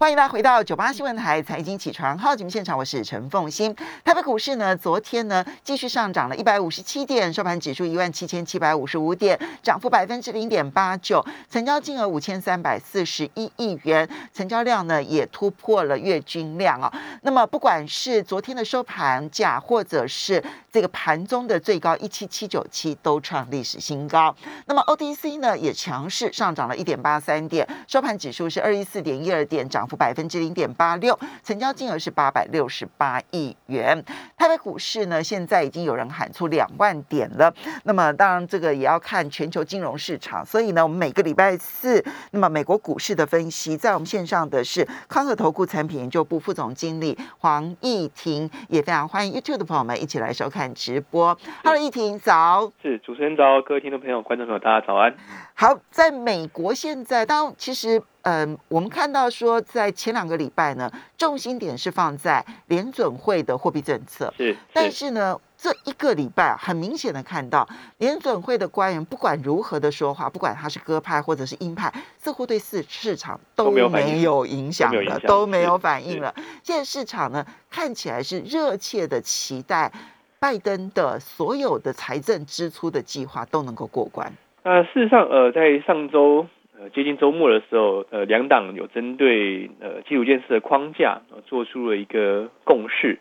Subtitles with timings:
[0.00, 3.76] 欢迎大家回到九八新闻台财经起床号节目现场，我是陈凤欣。
[4.02, 16.90] 台北股市呢，昨天呢继续上涨了一百五十七点，收盘指数一万七千七百五十五点，涨幅百分之零点八九，成交金额五千三百四十一亿元，成交量呢也突破了月均量啊。
[17.20, 20.42] 那么不管是昨天的收盘价，或者是
[20.72, 24.34] 这个盘中的最高一七七九七，都创历史新高。
[24.64, 29.86] 那么 OTC 呢也强势上涨了一点八三点，收盘指数是二一四点一二点，涨。
[29.96, 34.04] 百分之零点八六，成交金额是八百六十八亿元。
[34.36, 37.52] 台北股市呢，现在已经有人喊出两万点了。
[37.84, 40.44] 那么，当然这个也要看全球金融市场。
[40.44, 51.36] 所以呢，我们每个礼拜四，那么美国股市的分析，在我们线上的是康和投顾产品研究部副总经理黄义婷，也非常欢迎 YouTube 的朋友们一起来收看直播。
[51.64, 55.14] Hello，义婷早，是主持人早，各位听众朋友、观众朋友，大家早安。
[55.54, 58.02] 好，在美国现在，当其实。
[58.22, 64.32] 嗯，我们看到说，在前两个礼拜呢，重心点是放在联准会的货币政策。
[64.36, 67.66] 是，但是呢，这一个礼拜很明显的看到，
[67.98, 76.34] 联准会的官员不管如何的说话，不管他是鸽派或者是鹰派，似乎对市市场都没有影响了，都没有反应了。
[76.62, 79.90] 现在市场呢，看起来是热切的期待
[80.38, 84.30] 拜登的所有的财政支出的计划都能够过关。
[84.62, 86.46] 呃，事实上，呃，在上周。
[86.80, 93.18] 呃，接近周末的时候，呃，两党有针对呃基础建设的框架，做出了一个共识。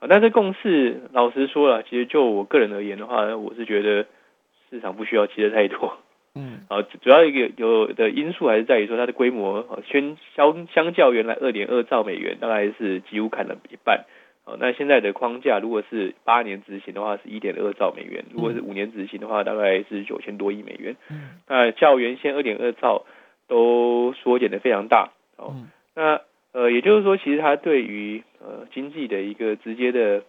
[0.00, 4.06] 啊，但是共识，老实说了，其实就我个人而言的话，我是觉得
[4.68, 5.98] 市场不需要期待太多。
[6.34, 14.06] 嗯， 啊，主要一个有的因素还是在于说它的规模，相相相较原来二点二兆美元，大概是几乎砍了一半。
[14.58, 20.96] 那现在的框架，如果是八年执行的话，是一点二兆美元；如果是五年执行的话，大概是九千多亿美元。
[21.10, 23.04] 嗯，那较原先二点二兆
[23.46, 25.10] 都缩减的非常大。
[25.36, 25.54] 哦，
[25.94, 26.20] 那
[26.52, 30.22] 呃，也就是说，其实它对于呃经济的一个直接的。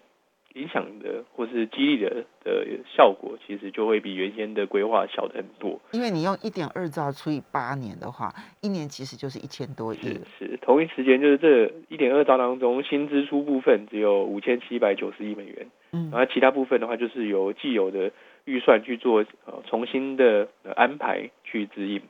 [0.56, 5.80] 影响的或是激励的的效果，其实就会比原先的规划小的很多。
[5.92, 9.98] 因为你用一点二兆除以八年的话，一年其实就是一千多亿。
[9.98, 15.68] 是是，同一时间就是这一点二兆当中，新支出部分只有五千七百九十亿美元。
[15.92, 18.12] 嗯，然后其他部分的话，就是由既有的
[18.46, 22.02] 预算去做呃重新的安排去指引。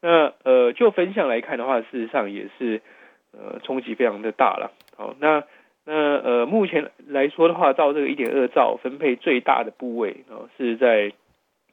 [0.00, 2.82] 那呃，就分项来看的话，事实上也是
[3.32, 4.72] 呃冲击非常的大了。
[4.96, 5.44] 好，那。
[5.86, 11.12] 那呃，目前来说的话，照这个一点二兆分配最大的部位哦，是在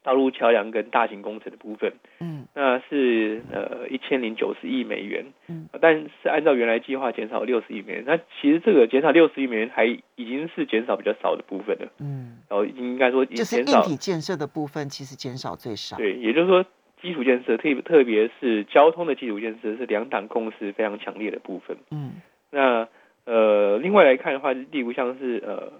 [0.03, 16.66] 道路桥梁跟大型工程的部分，嗯，那是呃一千零九十亿美元，嗯，但是按照原来计划减少六十亿美元，那其实这个减少六十亿美元还已经是减少比较少的部分了，嗯，然后应该说就是硬体建设的部分其实减少最少，对，也就是说
[17.01, 22.16] 基础建设特特别是交通的基础建设是两党共识非常强烈的部分，嗯，
[22.49, 22.89] 那。
[23.25, 25.71] 呃，另外来看的话，例如像是呃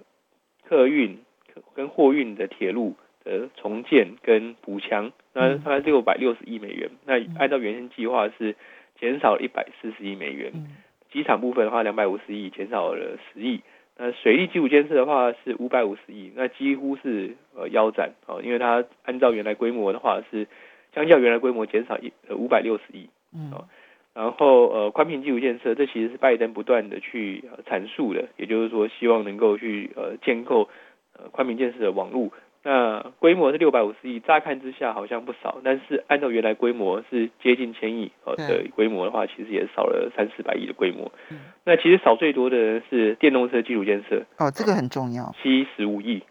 [0.68, 1.18] 客运
[1.74, 6.90] 跟货运的铁路的重建跟补强，那大概六百六十亿美元。
[7.06, 8.56] 那按照原先计划是
[9.00, 10.52] 减少了一百四十亿美元。
[11.12, 13.62] 机场部分的话，两百五十亿减少了十亿。
[13.98, 20.48] 那水利基础建设的话是五百五十亿，那几乎是呃腰斩哦，因为它按照原来规模的话是
[20.96, 23.10] 相较原来规模减少一呃五百六十亿。
[23.34, 23.52] 嗯。
[24.14, 30.68] 然后呃，宽频基础建设，这其实是拜登不断的去阐述的，也就是说，希望能够去呃建构
[31.18, 32.30] 呃宽频建设的网络。
[32.64, 41.12] 那规模是六百五十亿，乍看之下好像不少，但是按照原来规模是接近千亿呃的规模的话，其实也少了三四百亿的规模。
[41.64, 44.24] 那其实少最多的是电动车基础建设。
[44.38, 45.34] 哦，这个很重要。
[45.42, 46.22] 七十五亿。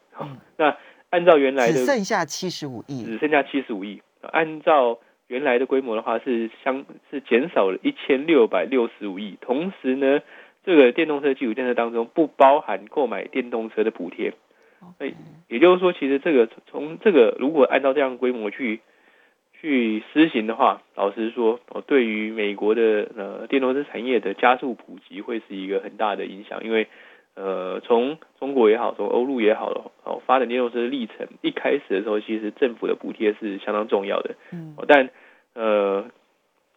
[0.56, 0.76] 那
[1.08, 4.00] 按照原来的只剩下七十五亿，只剩下七十五亿。
[4.20, 10.22] 按照原来的规模的话是相是减少了一千六百六十五亿，同时呢，
[10.64, 14.32] 这个电动车基础建设当中不包含购买电动车的补贴，
[14.98, 15.14] 哎，
[15.46, 18.80] 也就是说，其实这个从这个如果按照这样规模去
[19.60, 26.88] 去施行的话，老实说，哦，对于美国的呃电动车产业的加速普及会是一个很大的影响，因为
[27.40, 35.08] 呃从中国也好，从欧陆也好，哦发展电动车的历程一开始的时候，其实政府的补贴是相当重要的，嗯，但
[35.54, 36.04] 呃，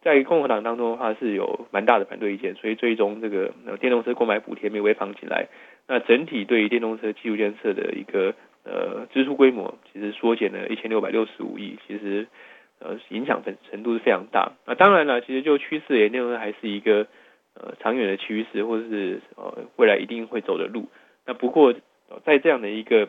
[0.02, 5.48] 在共和党当中的话是有蛮大的反对意见，所以最终这个电动车购买补贴没有被放进来，
[5.86, 8.34] 那整体对于电动车技术建设的一个
[8.64, 12.26] 呃支出规模，其实缩减了一千六百六十五亿，其实
[12.80, 14.52] 呃影响程程度是非常大。
[14.66, 17.06] 那当然了，其实就趋势而言，电动车还是一个
[17.54, 20.88] 呃长远的趋势，或者是呃未来一定会走的路。
[21.26, 21.74] 那不过
[22.24, 23.08] 在这样的一个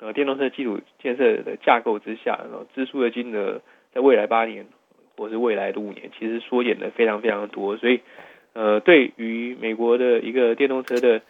[0.00, 3.60] 呃电动车基础建设的架构之下，然后支出的金额
[3.92, 4.66] 在未来八年。
[5.18, 8.02] 或是未来的五年，其实缩减的非常非常多，所以，
[8.52, 11.20] 呃，对于美国的一个电动车的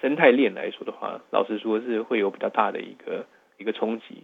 [0.00, 3.26] 生态链来说的话，老实说是会有比较大的一个
[3.58, 4.22] 一个冲击。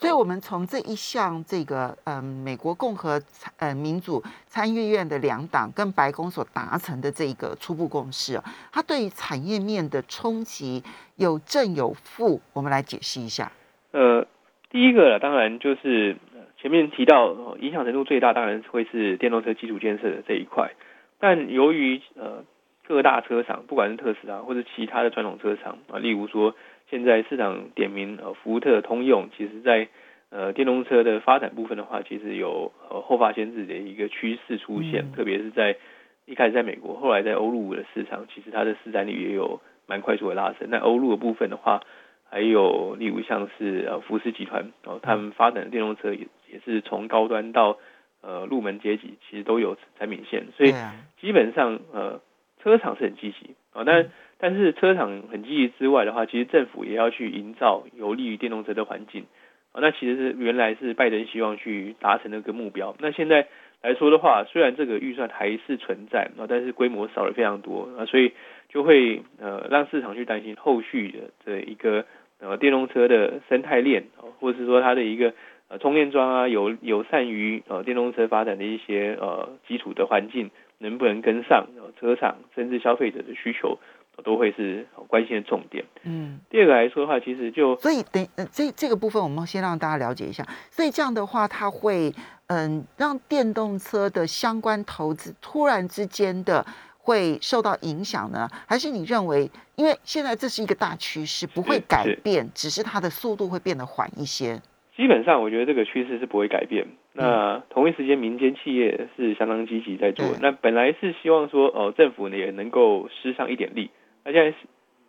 [0.00, 3.20] 所以，我们从这一项这个，嗯，美国共和
[3.58, 10.84] 呃民主参议院的两党跟白宫所达成的这个初步共识啊，它对于产业面的冲击
[11.16, 13.50] 有正有负，我们来解释一下。
[13.90, 14.24] 呃，
[14.70, 16.16] 第一个当然就是
[16.62, 20.70] 前面提到影响程度最大，当然会是电动车基础建设的这一块。
[21.18, 22.44] 但由于呃
[22.86, 26.54] 各大车厂，不管是特斯拉或者其他的传统车厂啊，例如说。
[26.90, 29.88] 现在市场点名呃，福特、通用，其实在
[30.30, 35.76] 呃电动车的发展部分的话，其实有呃后发先至的一个趋势出现，特别是在
[36.24, 40.68] 一开始在美国，后来在欧陆的市场，其实它的市占率也有蛮快速的拉升。
[40.70, 41.82] 那欧陆的部分的话，
[42.30, 47.76] 还有例如像是呃福斯集团，然后他们发展的电动车也也是从高端到
[48.22, 50.72] 呃入门阶级，其实都有产品线，所以
[51.20, 52.20] 基本上呃
[52.62, 54.08] 车厂是很积极啊，但。
[54.38, 59.24] 但是车厂很积极之外的话，其实政府也要去营造有利于电动车的环境
[59.72, 59.80] 啊。
[59.80, 62.94] 那其实是原来是拜登希望去达成的一个目标。
[63.00, 63.48] 那现在
[63.82, 68.32] 来说的话，虽然这个预算还是存在啊，但是规模少了非常多啊，所以
[68.68, 72.04] 就会呃让市场去担心后续的这一个
[72.40, 74.04] 呃电动车的生态链，
[74.38, 75.34] 或者是说它的一个
[75.68, 81.66] 呃充电桩啊，有友善于呃电动车发展的一些呃基础的环境能不能跟上
[81.98, 83.78] 车厂甚至消费者的需求。
[84.24, 85.84] 都会是关心的重点。
[86.04, 90.44] 嗯，第二个来说的话，其实就所以等这这个部分，我们先让大家了解一下。
[90.70, 92.12] 所以这样的话，它会
[92.48, 96.64] 嗯让电动车的相关投资突然之间的
[96.98, 98.48] 会受到影响呢？
[98.66, 104.60] 还是你认为，因为现在这是一个大趋势，不会改变，只是它的速度会变得缓一些？
[104.96, 106.84] 基本上，我觉得这个趋势是不会改变。
[107.12, 110.26] 那同一时间，民间企业是相当积极在做。
[110.40, 113.90] 那本来是希望说，哦，政府呢也能够施上一点力。
[114.28, 114.54] 那现在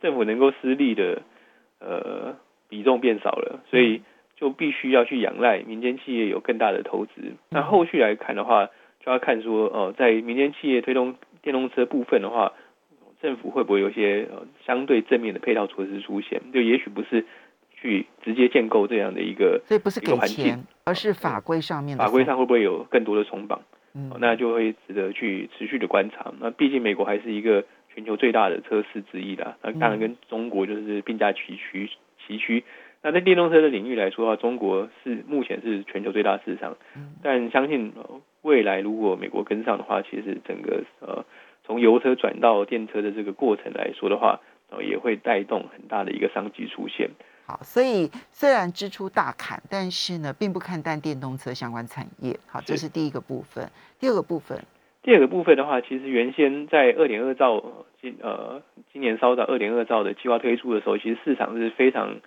[0.02, 1.22] 政府能够施力的
[1.80, 2.38] 呃
[2.70, 4.02] 比重变少了，所以
[4.38, 7.12] 就必须要去仰赖民间企业有更大的投资。
[7.50, 8.68] 那后续来看的话，
[9.04, 12.54] 就要看说哦，在民间企业推动电动车部分的话，
[13.22, 16.42] 政府会不会有一些呃相对正面的配套措施出现？
[16.54, 17.26] 就也许不是
[17.76, 23.62] 去直接建构这样的一个，所以不是给钱，而是法规上面法规上会不会有更多的松绑？
[23.94, 26.32] 嗯，那就会值得去持续的观察。
[26.40, 27.66] 那毕竟美国还是一个。
[28.00, 31.90] 全球最大的车市之一的，那当然跟中国就是并驾齐驱。
[32.26, 32.64] 齐驱。
[33.02, 36.78] 那在电动车的领域来说的话，中国是目前是全球最大市场。
[37.22, 37.94] 但相信
[38.42, 41.26] 未来如果美国跟上的话，其实整个呃
[41.66, 47.10] 从油车转到电车的这个过程来说的话，呃也会带动很大的一个商机出现。
[47.48, 52.40] 好，所以虽然支出大砍，但是呢，并不看淡电动车相关产业。
[52.48, 53.70] 好，这是第一个部分。
[54.00, 54.58] 第二个部分。
[55.02, 58.62] 第二个部分的话，其实原先在二点二兆今呃
[58.92, 62.20] 今年烧到二点二兆的计划推出的时候，其实市场是非常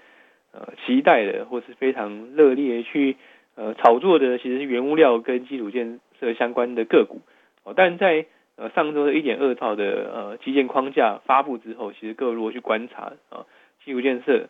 [0.52, 3.16] 呃期待的，或是非常热烈去
[3.56, 7.20] 呃炒作的，其实是原物料跟基础建设相关的个股。
[7.64, 8.24] 哦，但在
[8.56, 13.44] 呃上周的一点二兆的呃基建框架发布之后，其实各位如果去观察啊
[13.84, 14.48] 基础建设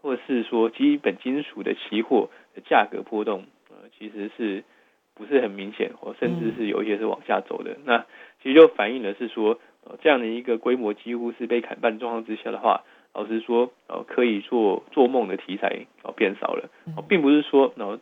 [0.00, 4.64] 或是说基本金属的期货的价格波动，呃其实是。
[5.18, 7.76] 不是很明显，或甚至是有一些是往下走的。
[7.84, 8.06] 那
[8.40, 16.70] 其实就反映的是说，呃，这样的一个规模几乎是被砍半状况之下的话，老实说，呃，可以做做梦的题材哦变少了，
[17.08, 17.98] 并不是说，然后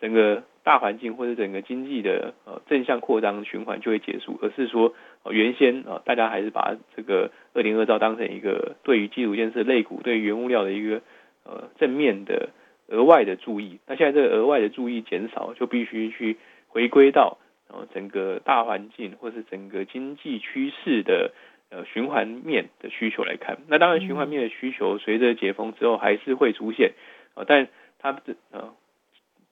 [0.00, 4.94] 整个大环境或者整个经济的呃正向扩张循环就会结束，而是说，
[5.28, 11.02] 原先啊大家还是把这个二零二兆当成一个对于基础建设类股、对于原物料的一个
[11.44, 12.50] 呃正面的。
[12.88, 16.36] 额外的注意，那现在这个额外的注意减少，就必须去
[16.68, 21.32] 回归到然后整个大环境或是整个经济趋势的
[21.70, 23.58] 呃循环面的需求来看。
[23.68, 26.92] 那当然，循环面的需求随着解封之后还是会出现
[27.34, 28.74] 啊，但它的呃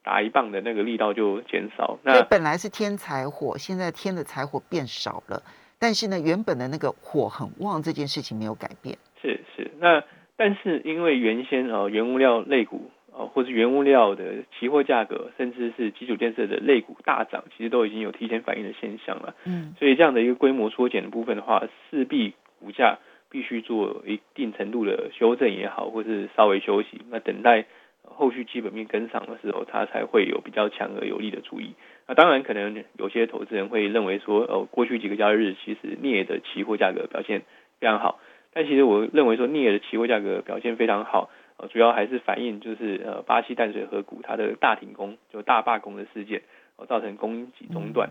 [0.02, 1.98] 打一棒的那个力道就减少。
[2.02, 5.42] 那本来是添柴火，现在添的柴火变少了，
[5.78, 8.98] 但是呢，原本的那个火很旺，这件事情没有改变。
[9.22, 10.02] 是是，那
[10.36, 12.90] 但是因为原先啊原物料类股。
[13.12, 19.34] 或是原物料的期货价格，甚至是基础建设的类股大涨，其实都已经有提前反应的现象了。
[19.44, 22.98] 嗯，所以这样的一个规模缩减的部分的话，势必股价
[23.30, 27.66] 必须做一定程度的修正也好，或是稍微休息，那等待
[28.02, 31.74] 后续基本面跟上的时候，它才会有比较强而有力的注意。
[32.06, 37.42] 那当然，可能有些投资人会认为说，哦，过去几个交易日其实镍的期货价格表现
[37.78, 38.18] 非常好，
[38.52, 41.30] 但其实我认为说镍的期货价格表现非常好。
[41.68, 46.42] 主要还是反映就是呃巴西淡水河谷它的大停工就大罢工的事件，
[46.76, 48.10] 哦造成供给中断，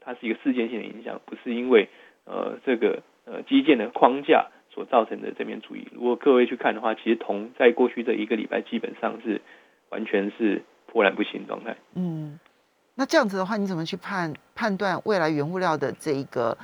[0.00, 1.88] 它是一个事件性的影响，不是因为
[2.24, 5.88] 呃这个呃基建的框架所造成的正面主义。
[5.92, 9.40] 如果各位去看的话，其实铜在过去这一个礼拜基本上是
[9.90, 11.76] 完全是波澜不惊状态。
[11.94, 12.38] 嗯，
[12.94, 16.56] 那这样子的话，你怎么去判判断未来原物料的这一个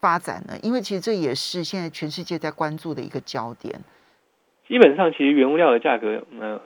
[0.00, 0.54] 发展呢？
[0.62, 3.80] 因为其实这也是现在全世界在关注的一个焦点。
[4.68, 6.60] 基本上，其实原物料的价格，呃，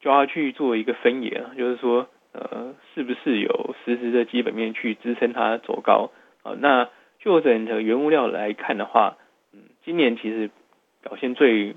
[0.00, 6.10] 就要去做一个分野啊，就是说，呃，是不是有实质的基本面去支撑它走高
[6.42, 6.56] 啊？
[6.58, 6.88] 那
[7.20, 9.16] 就整个原物料来看的话，
[9.52, 10.50] 嗯，今年其实
[11.02, 11.76] 表现最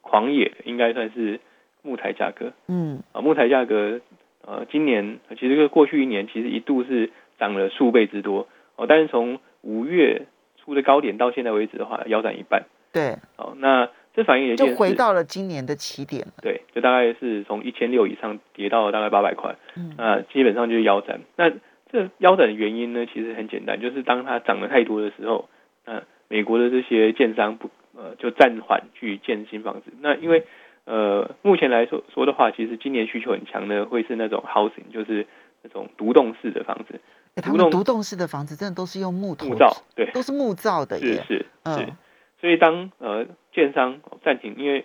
[0.00, 1.40] 狂野的，应该算是
[1.82, 2.52] 木材价格。
[2.68, 4.00] 嗯，啊，木材价格，
[4.46, 10.26] 呃，今年其实跟过去一年其实一度是涨了数倍之多哦，但是从五月
[10.56, 12.64] 初的高点到现在为止的话，腰斩一半。
[12.92, 16.32] 对，好，那这反映也就回到了今年的起点了。
[16.42, 21.20] 对，就大概是从一千六以上跌到大概八百块，嗯那基本上就是腰斩。
[21.36, 21.50] 那
[21.90, 25.48] 这腰斩的原因呢，其实很简单，就是当它涨得太多的时候，
[25.86, 29.92] 那美国的这些建商不呃就暂缓去建新房子。
[30.00, 30.44] 那因为
[30.84, 35.26] 呃目前来说说的话，其实今年需求很强的会是那种 housing，就是
[35.62, 37.00] 那种独栋式的房子，
[37.36, 41.06] 欸他们独栋式的房子真的都是用木头木造，对，都是木造的耶。
[41.06, 41.96] 是是是嗯，
[42.40, 44.84] 所以当呃建商暂停，因为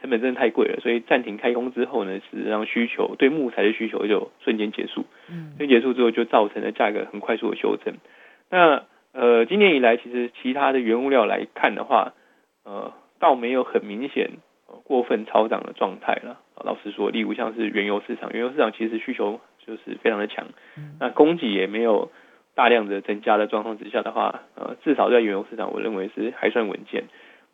[0.00, 7.94] 成本真的太贵了，所以暂停开工之后呢，实际上需求对木材的需求就瞬间结束，嗯瞬间结束之后就造成了价格很快速的修正。
[8.50, 12.12] 那呃今年以来，其实其他的原物料来看的话，
[12.64, 14.30] 呃倒没有很明显、
[14.66, 16.40] 呃过分超涨的状态了。
[16.54, 20.46] 啊老实说，例如像是原油市场，原油市场其实需求就是非常的强，
[20.76, 22.10] 嗯那供给也没有
[22.54, 27.04] 大量的增加的状况之下的话，呃，至少在原油市场，我认为是还算稳健。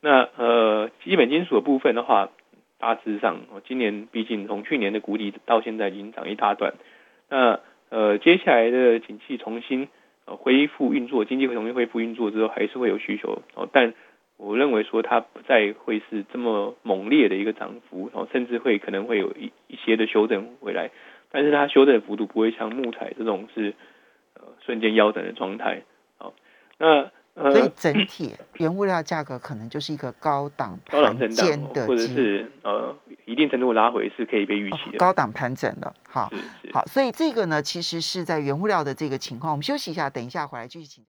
[0.00, 2.30] 那呃，基本金属的部分的话，
[2.78, 6.74] 大致上，我今年毕竟从去年的谷底到现在已经涨一大段。
[7.28, 9.88] 那呃，接下来的景气重新
[10.26, 13.68] 呃恢复运作，经济会重新恢复运作之后，还是会有需求哦。
[13.72, 13.94] 但
[14.36, 20.90] 我认为说它不再会是这么猛烈的一个涨幅，然哦，甚至会可能会有一一些的修正回来。
[21.30, 23.74] 但是它修正幅度不会像木材这种是
[24.40, 25.82] 呃瞬间腰斩的状态。
[26.18, 26.32] 好，
[26.78, 32.94] 那呃所以整体原物料价格可能就是一个高档高档的荡或者是呃
[33.24, 34.98] 一定程度拉回是可以被预期的。
[34.98, 35.94] 高档盘整的。
[36.08, 36.30] 好。
[36.72, 39.52] 好，所以这个呢，其实是在原物料的这个情况。
[39.52, 41.04] 我们休息一下，等一下回来继续请。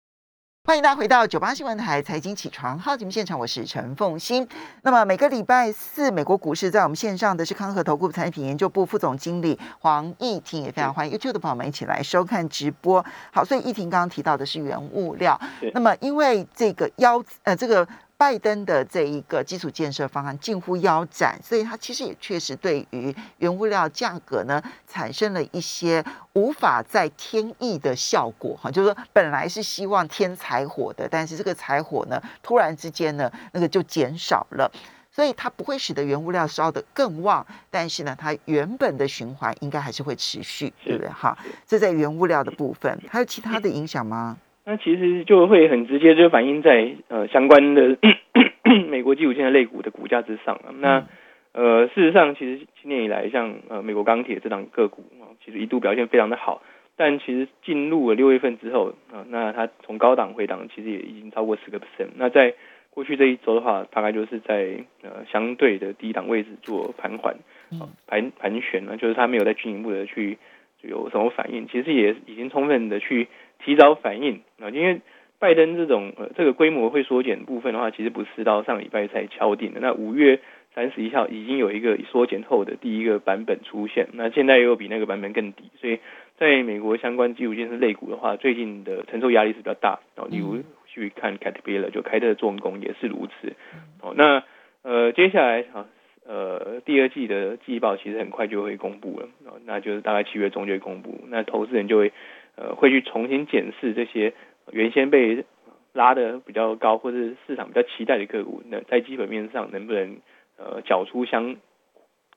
[0.66, 4.48] 欢迎大家回到九八新闻台财经起床号节目现场，我是陈凤欣。
[4.84, 13.04] 那么每个礼拜四，美国股市在我们线上的是康和投顾产品研究部副总经理黄义婷，也非常欢迎 YouTube 的朋友们一起来收看直播。
[13.32, 15.40] 好，所以义婷刚刚提到的是原物料，
[15.74, 17.88] 那么因为这个腰呃这个。
[18.20, 34.70] 拜登的这一个基础建设方案近乎腰斩，所以它其实也确实对于原物料价格呢产生了一些无法再添益的效果哈，就是说本来是希望添柴火的，但是这个柴火呢突然之间呢那个就减少了。
[35.12, 41.10] 所以它不会使得原物料烧得更旺，但是呢，它原本的循环应该还是会持续，对不对？
[41.10, 44.38] 哈，这在原物料的部分，还有其他的影响吗？
[44.70, 47.98] 那其实就会很直接就反映在呃相关的
[48.88, 50.70] 美国基础建设类股的股价之上啊。
[50.78, 51.08] 那
[51.54, 56.62] 呃事实上，其实今年以来，像呃美国钢铁这档个股啊，其实一度表现非常的好。
[56.96, 62.10] 但其实进入了六月份之后啊，那它从高档回档，其实也已经超过十个 percent。
[62.18, 62.54] 那在
[62.92, 67.36] 过去这一周的话，大概就是在呃相对的低档位置做盘缓、
[67.72, 70.38] 啊盘盘旋呢，就是它没有在进一步的去
[70.84, 73.28] 有什么反应，其实也已经充分的去
[73.64, 75.02] 提早反应啊，因为
[75.40, 79.80] 拜登这种呃这个规模会缩减部分的话，其实不是到上礼拜才敲定的。
[79.80, 80.40] 那五月
[80.76, 86.00] 三十一号已经有一个缩减后的第一个版本出现，那现在又比那个版本更低，所以
[86.38, 90.00] 在美国相关基础建设类股的话，最近的承受压力是比较大。
[90.16, 93.54] 哦，例如去看 Caterpillar 就凯特重工也是如此。
[94.02, 94.44] 哦，那
[94.84, 95.86] 呃接下来啊
[96.28, 102.12] 呃第二季的季报其实很快就会公布了，哦，那就是大概七月中就会公布，那投资人就会
[102.60, 104.34] 呃会去重新检视这些
[104.72, 105.46] 原先被
[105.94, 110.18] 拉的比较高或者是市场比较期待的个股，那在基本面上能不能
[110.58, 111.56] 呃缴出相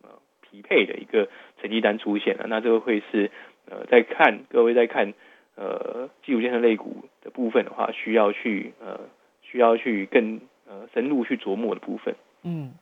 [0.03, 0.09] 呃
[0.41, 1.29] 匹配的一个
[1.61, 2.47] 成绩单出现了？
[2.49, 3.31] 那这个会是
[3.67, 5.13] 呃在看各位在看
[5.57, 9.01] 呃基础建设类股的部分的话，需要去呃
[9.43, 12.15] 需要去更呃深入去琢磨的部分。
[12.45, 12.73] 嗯，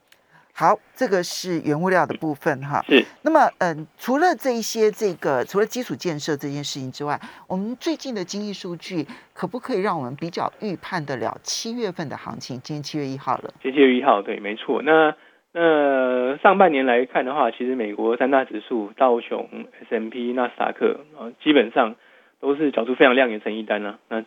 [0.61, 2.85] 好，这个是原物料的部分哈。
[2.87, 12.61] 是那么，嗯，除了这一些这个，除了基础建设这件事情之外，我们最近的经济数据可不可以让我们比较预判得了七月份的行情？
[12.62, 14.83] 今天七月一号了，今天七月一号，对，没错。
[14.83, 15.14] 那
[15.55, 19.49] 那上半年来看的话，其实美国三大指数道琼、
[19.88, 21.97] S M P、纳斯达克啊，基本上
[22.38, 23.99] 都是缴出非常亮眼的成绩单啊。
[24.11, 24.23] 那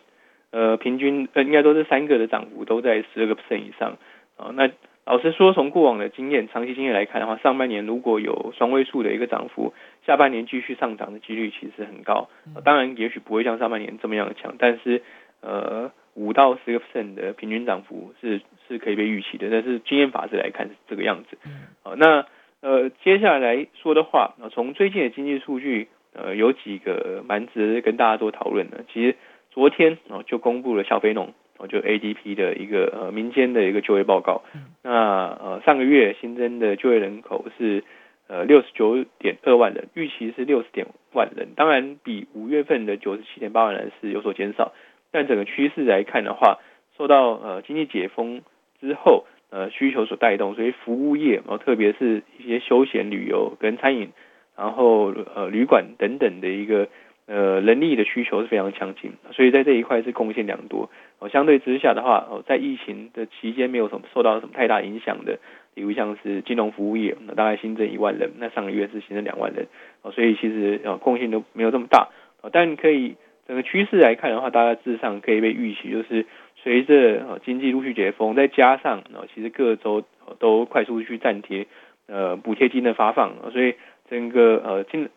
[0.50, 3.98] 呃，平均呃应该都是三个的涨幅都在十二个 percent 以上
[4.36, 4.50] 啊。
[4.54, 4.68] 那
[5.06, 9.74] 老实说，从过往的经验、长期经验来看的话，上半年如果有双位数的一个涨幅，
[10.06, 12.30] 下半年继续上涨的几率其实很高。
[12.64, 15.02] 当然，也许不会像上半年这么样的强，但是
[15.42, 19.48] 呃，五到十个 percent 的平均涨幅是是可以被预期的。
[19.50, 21.36] 但是经验法则来看是这个样子。
[21.82, 22.24] 好，那
[22.62, 28.86] 呃接下来说的话，从最近的经济数据，呃，有几个蛮值得跟大家做讨论的。
[28.90, 29.16] 其实
[29.50, 31.34] 昨天哦就公布了小非农。
[31.64, 34.42] 哦，就 ADP 的一个呃民间的一个就业报告，
[34.82, 37.82] 那呃上个月新增的就业人口是
[38.28, 44.72] 呃六十九点二万人，预期是六十点万人，当然比五月份的九十七点八万人是有所减少，
[45.10, 46.58] 但整个趋势来看的话，
[46.98, 48.42] 受到呃经济解封
[48.80, 54.10] 之后呃需求所带动，所以服务业，然后特别是一些休闲旅游跟餐饮，
[54.56, 56.88] 然后呃旅馆等等的一个。
[57.26, 60.90] 呃，人力的需求是非常强劲，所以在这一块是贡献良多。
[61.18, 65.38] 哦，相对之下的话，哦，在疫情的期间没有什么受到什么太大影响的，
[65.74, 69.68] 比如像是金融服务业，那大概新增一万人，那上个月是新增两万人，
[70.02, 72.10] 哦，所以其实呃贡献都没有这么大。
[72.42, 73.16] 哦，但可以
[73.48, 76.26] 整个趋势来看的话，大家至上可以被预期，就是
[76.62, 80.04] 随着呃经济陆续解封，再加上哦，其实各州
[80.38, 81.64] 都快速去暂停
[82.06, 83.76] 呃补贴金的发放，所以
[84.10, 85.08] 整个呃今。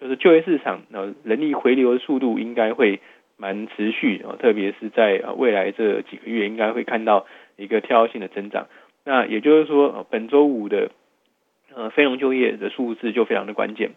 [0.00, 3.00] 就是就业市场，呃，人力回流的速度应该会
[3.36, 7.26] 蛮持续啊，特别是在呃未来这几个月，应该会看到
[7.56, 8.68] 一个跳跃性的增长。
[9.04, 10.90] 那也就是说，本周五的
[11.74, 13.90] 呃非农就业的数字就非常的关键。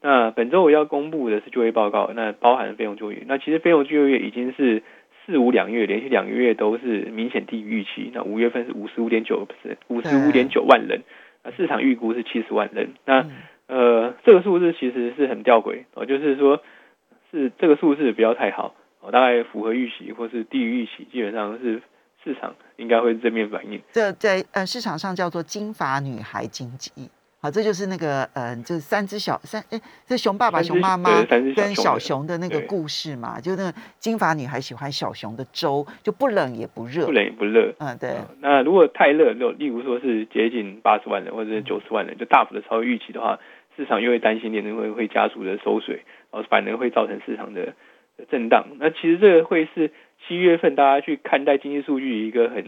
[0.00, 3.24] 那本周五要公布的是就业报告，那包含非农就业。
[3.26, 4.82] 那其实非农就业已经是
[5.24, 8.10] 四五两月连续两个月都是明显低于预期。
[8.12, 11.02] 那五月份是五十五点九不是五十五点九万人，
[11.42, 12.90] 那市场预估是七十万人。
[13.06, 13.26] 那
[13.66, 16.62] 呃，这个数字其实是很吊诡哦，就是说，
[17.30, 21.82] 是这个数字不要太好哦，大概符合预期或是低于预期，基本上是
[22.22, 23.80] 市场应该会正面反应。
[23.92, 26.90] 这在呃市场上叫做金发女孩经济。
[27.44, 31.22] 好，这就是那个，呃，就是三只小三，哎，这熊爸爸、熊妈妈
[31.54, 37.74] 跟小熊的那个故事嘛，就那个金发女孩喜欢小熊的粥，就不冷也不热，不冷也不热。
[37.80, 38.16] 嗯，对。
[38.40, 43.38] 那如果太热，就例如说是接近八十万人或者是九十万人，就大幅的超越预期的话，
[43.76, 45.96] 市场又会担心联储会会加速的收水，
[46.32, 47.74] 然后反而会造成市场的
[48.30, 48.68] 震荡。
[48.78, 49.92] 那其实这个会是
[50.26, 52.64] 七月份大家去看待经济数据一个很。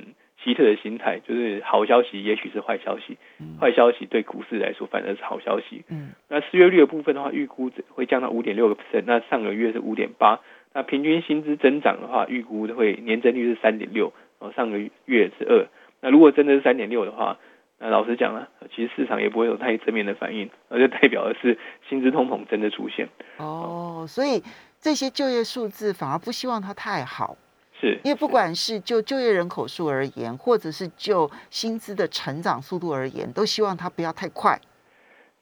[0.47, 3.19] 奇特的心态就是好消息，也许是坏消息。
[3.61, 5.83] 坏消息对股市来说反而是好消息。
[5.89, 9.03] 嗯，那失业率的部分的话，预估会降到五点六个 percent。
[9.07, 10.39] 那上个月是五点八。
[10.73, 14.13] 那平均薪资增长的话，预估会年增率是三点六。
[14.39, 15.67] 哦，上个月是二。
[16.01, 17.39] 那如果真的是三点六的话，
[17.81, 23.09] 那老实讲了，其实市场也不会有太正面的反应，而就代表的是薪资通膨真的出现。
[23.39, 24.43] 哦，所以
[24.79, 27.37] 这些就业数字反而不希望它太好。
[27.79, 34.59] 是，因为不管是就就业人口数而言，或者是就薪资的成长速度而言，都希望它不要太快。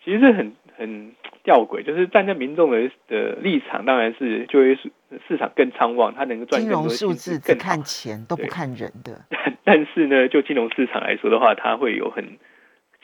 [0.05, 1.13] 其实很很
[1.45, 4.91] 吊诡，就是站在民众的的立场，当然是就业市
[5.29, 9.25] 市场更昌旺，它能够赚金融数字只看钱都不看人的。
[9.63, 12.37] 但是呢，就金融市场来说的话，它会有很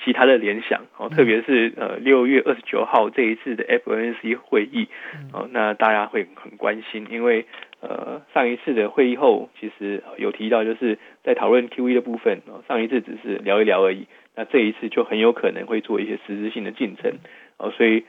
[0.05, 4.89] 其他的联想哦，特别是呃六月二十九号这一次的 FOMC 会议
[5.33, 7.47] 哦，那大家会很关心，因为。
[7.81, 17.19] 呃，上一次的会议后，其实有提到，就是在讨论 QE 的部分哦，上一次只是聊一聊而已，那这一次就很有可能会做一些实质性的进程
[17.57, 18.05] 哦，所以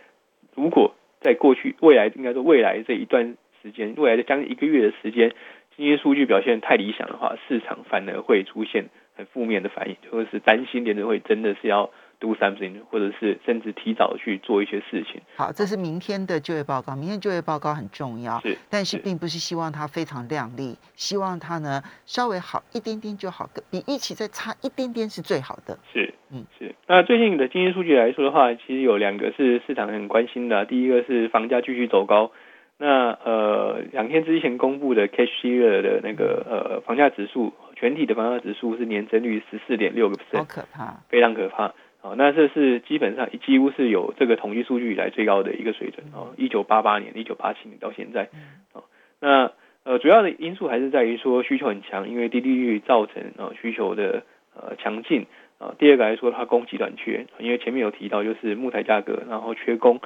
[0.55, 5.31] 如果在过去、未来应该说未来这一段时间，未来的将近一个月的时间，
[5.77, 11.91] 经济数据表现太理想的话，市场反而会出现很负面的反应，或者是担心联储会真的是要。
[12.21, 15.19] Do something，或者是甚至提早去做一些事情。
[15.36, 16.95] 好，这是明天的就业报告。
[16.95, 25.77] 明天就业报告很重要，是，但是并不是希望它非常亮丽，希望它呢稍微好一点点就好，比预期再差一点点是最好的。
[25.91, 26.73] 是，嗯，是。
[26.88, 30.65] 那最近的经济数据来说的话，其实有两个是市场很关心的。
[30.65, 32.31] 第一个是房价继续走高。
[32.77, 41.71] 那呃，两天之前公布的 Cash Year 的那个呃房价指数，全体的房价指数是年增率十四点六个 percent，好可怕，非常可怕。
[42.03, 48.27] 哦，那这是基本上几乎是有这个统计数据以来最高的一个水准哦，一九八八年、一九八七年到现在，
[48.73, 48.85] 哦，
[49.19, 49.51] 那
[49.83, 54.23] 呃主要的因素还是在于说需求很强，因为低利率造成呃需求的
[54.55, 55.27] 呃强劲
[55.59, 55.75] 啊。
[55.77, 60.01] 第二个来说，它供给短缺，因为前面有提到就是木材价格，然后缺工，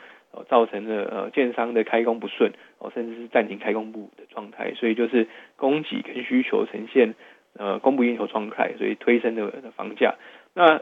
[0.50, 7.16] 造成了呃建商的开工不顺，哦，甚至是暂停开工部的状态，所以就是供给跟需求呈现
[7.58, 10.16] 呃供不应求状态，所以推升的房价
[10.54, 10.82] 那。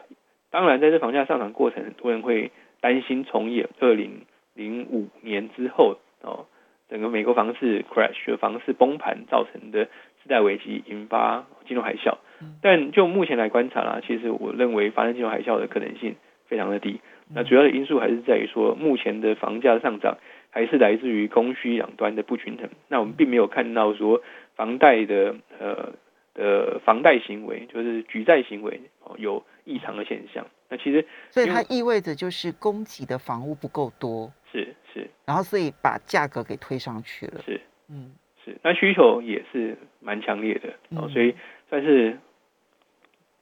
[0.53, 4.21] 当然，在这房价上涨过程，很多人会担心重演二零
[4.53, 6.45] 零五年之后哦，
[6.89, 12.17] 整个美国房市 crash 房市崩盘造成的次贷危机引发金融海啸。
[12.61, 17.01] 但就目前来观察啦，其实我认为发生金融海啸的可能性非常的低。
[17.33, 20.17] 那主要的因素还是在于说，目前的房价上涨
[20.51, 22.69] 还是来自于供需两端的不均衡。
[22.89, 24.21] 那我们并没有看到说
[24.55, 25.93] 房贷的呃
[26.33, 30.45] 的房贷行为，就是举债行为哦有异常的现象。
[30.69, 37.41] 那其实所以它意味着就是供给的房屋不够多，是是，然后所以把价格给推上去了。
[37.45, 41.35] 是嗯是，那需求也是蛮强烈的哦，所以
[41.69, 42.17] 算是。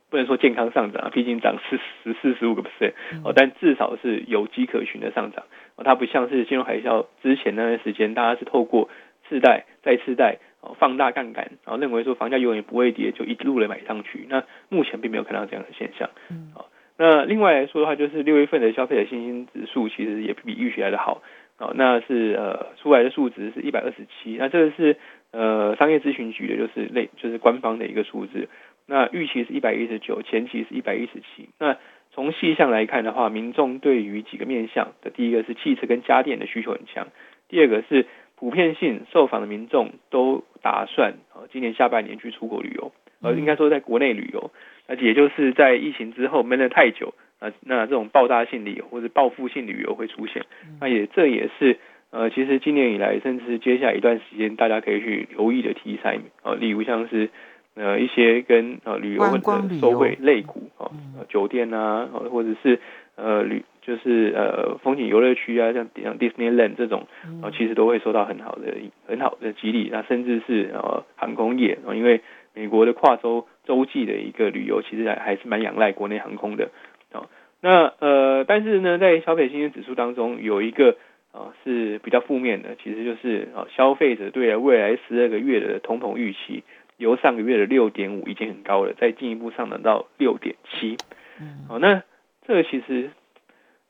[0.10, 2.92] 不能说健康上涨，毕竟涨四十四十五个 percent
[3.24, 5.46] 哦，但至少是有迹可循的上涨
[5.78, 5.86] 哦。
[5.86, 8.90] 它不像是金融海啸之前那段时间，大家是透过
[9.30, 14.26] 次贷再次贷哦，放大杠杆，然后认为说房价永远不会跌，就一路的买上去。
[14.30, 16.10] 那目前并没有看到这样的现象。
[16.30, 21.24] 嗯，好，那另外来说的话，就是六月份的消费者信心指数其实也比预期来的好
[21.58, 21.74] 哦。
[21.76, 24.98] 那是呃出来的数值是一百二十七，那这个是
[25.32, 28.48] 呃商业咨询局的，就是类就是官方的一个数字。
[28.86, 31.50] 那预期是一百一十九，前期是一百一十七。
[31.60, 31.78] 那
[32.12, 37.08] 从细项来看的话，民众对于几个面向的，第一个是汽车跟家电的需求很强，
[37.48, 38.06] 第二个是
[38.42, 44.50] 普遍性受访的民众都打算啊今年下半年去出国旅游，呃应该说在国内旅游，
[44.88, 50.44] 而且也就是在疫情之后闷了太久啊，那这种爆炸性旅游或者报复性旅游会出现，
[50.80, 51.78] 那也这也是
[52.10, 57.30] 呃其实今年以来甚至是接下来一段时间大家可以去留意的题材啊，例如像是。
[57.74, 60.92] 呃，一些跟呃旅游或者收费类股啊，
[61.30, 62.78] 酒店啊，或者是
[63.16, 67.08] 呃旅就是呃风景游乐区啊，像像 Disneyland 这种
[67.42, 68.74] 啊，其实都会受到很好的
[69.08, 69.90] 很好的激励。
[69.92, 72.22] 那甚至是呃航空业啊，因为
[72.54, 76.70] 美国的跨洲洲际的一个旅游，其实还还是蛮仰赖国内航空的
[77.12, 77.28] 啊。
[77.62, 80.98] 那呃，但是呢，在消费信心指数当中有一个
[81.32, 86.64] 啊是比较负面的，其实就是啊消费者对未来十二个月的通膨预期。
[86.98, 90.98] 由上个月的六点五已经很高了，再进一步上涨到六点七。
[91.40, 92.04] 嗯，好，那
[92.46, 93.10] 这个其实，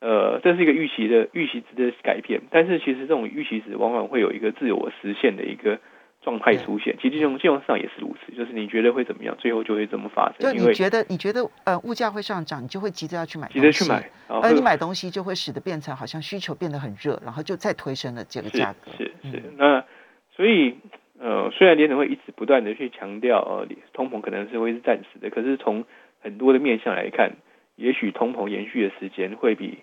[0.02, 5.78] 呃，这是一个预期的预期值的改变，但是其实这种预期值往往会有一个自我实现的一个
[6.22, 6.96] 状态出现。
[6.96, 10.40] 其实金融金融市场也是如此，就是你觉得会怎么样，最后就会怎么发生。
[10.40, 18.90] 就你觉得你觉得呃物价会上涨，你就会急着要去买，急着去买，而你买东西就会使得变成好像需求变得很热，然后就再推升了这个价格。
[18.98, 19.84] 是是，那
[20.34, 20.76] 所以。
[21.24, 25.84] 呃，虽然联储会一直不断的去强调，呃，通膨可能是会是暂时的，可是从
[26.20, 27.36] 很多的面向来看，
[27.76, 29.78] 也许通膨延续的时间会比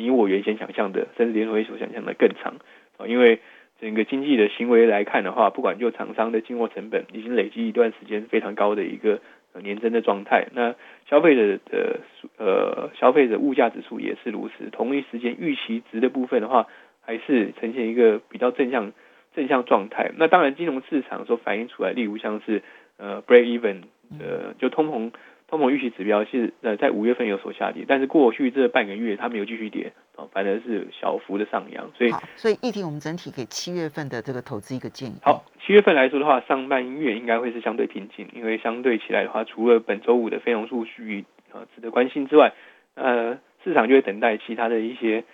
[0.00, 2.54] 你我原先想象的，甚至联储会所想象的更长
[2.98, 3.06] 啊。
[3.06, 3.40] 因为
[3.80, 9.20] 整个经济的行为来看的话，不管就厂商的进货成本已经累积一段时间非常高的一个
[9.62, 10.74] 年增的状态，那
[11.08, 12.00] 消费者的
[12.38, 16.66] 呃消费者物价指数也是如此，同一时间预期值的部分的话，
[17.00, 18.92] 还是呈现一个比较正向。
[19.34, 22.62] 正向状态，那当然金融市场所反映出来，例如像是
[22.96, 23.82] 呃 break even，
[24.18, 25.12] 呃就通膨
[25.48, 35.14] 通膨预期指标是呃在五月份有所下跌，但是过去这半个月它没有继续跌，哦反而是小幅的上扬，所以所以议题我们整体给七月份的这个投资一个建议。
[35.22, 42.52] 好，七月份来说的话，上半月应该会是相对平静，因为相对起来的话，除了本周五的非农数据啊值得关心之外，
[42.94, 45.24] 呃市场就会等待其他的一些。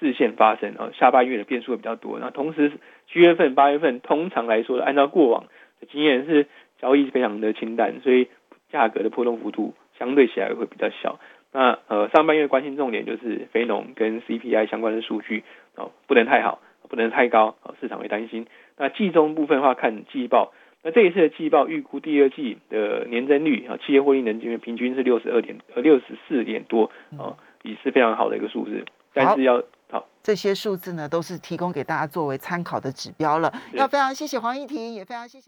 [0.00, 2.18] 视线发生啊，下半月的变数会比较多。
[2.18, 2.72] 那同时
[3.12, 5.44] 七月份、八月份通常来说，按照过往
[5.80, 6.48] 的经验是
[6.80, 8.26] 交易非常的清淡，所以
[8.70, 11.18] 价格的波动幅度相对起来会比较小。
[11.50, 15.44] 那呃上半月关心重点就是非农跟 CPI 相关的数据
[15.76, 18.46] 哦，不能太好，不能太高，市场会担心。
[18.76, 20.52] 那季中部分的话看季报，
[20.82, 28.84] 那这一次的季报预估第二季的年增率啊，企业获利能金平均是六十二点呃六十四点多啊，也是非常好的一个数字。
[29.14, 33.50] 但是要好，这些数字呢，都是提供给大家作为参考的指标了。
[33.72, 35.46] 要非常谢谢黄怡婷，也非常谢谢。